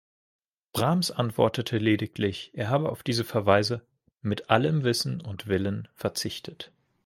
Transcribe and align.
Brahms 0.73 1.11
antwortete 1.11 1.77
lediglich, 1.77 2.49
er 2.55 2.69
habe 2.69 2.89
auf 2.91 3.03
diese 3.03 3.23
Verweise 3.23 3.85
„mit 4.23 4.49
allem 4.49 4.83
Wissen 4.83 5.21
und 5.21 5.45
Willen“ 5.45 5.89
verzichtet. 5.93 6.71